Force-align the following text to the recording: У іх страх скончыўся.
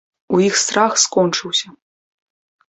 У 0.37 0.39
іх 0.45 0.55
страх 0.61 0.97
скончыўся. 1.03 1.67